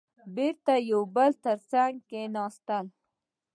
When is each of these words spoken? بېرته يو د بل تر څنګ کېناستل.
بېرته 0.35 0.73
يو 0.91 1.01
د 1.07 1.11
بل 1.15 1.31
تر 1.43 1.57
څنګ 1.71 1.95
کېناستل. 2.09 2.85